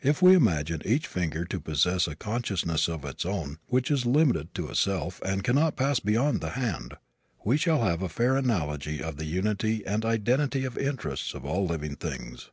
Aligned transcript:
If 0.00 0.22
we 0.22 0.36
imagine 0.36 0.80
each 0.84 1.08
finger 1.08 1.44
to 1.46 1.58
possess 1.58 2.06
a 2.06 2.14
consciousness 2.14 2.86
of 2.88 3.04
its 3.04 3.26
own, 3.26 3.58
which 3.66 3.90
is 3.90 4.06
limited 4.06 4.54
to 4.54 4.68
itself 4.68 5.20
and 5.26 5.42
cannot 5.42 5.74
pass 5.74 5.98
beyond 5.98 6.34
to 6.40 6.46
the 6.46 6.52
hand, 6.52 6.94
we 7.44 7.56
shall 7.56 7.82
have 7.82 8.00
a 8.00 8.08
fair 8.08 8.36
analogy 8.36 9.02
of 9.02 9.16
the 9.16 9.24
unity 9.26 9.84
and 9.84 10.04
identity 10.04 10.64
of 10.64 10.78
interests 10.78 11.34
of 11.34 11.44
all 11.44 11.66
living 11.66 11.96
things. 11.96 12.50